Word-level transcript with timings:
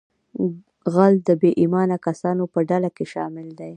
غل 0.93 1.13
د 1.27 1.29
بې 1.41 1.51
ایمانه 1.61 1.97
کسانو 2.07 2.43
په 2.53 2.59
ډله 2.69 2.89
کې 2.95 3.05
شامل 3.13 3.47
دی 3.59 3.69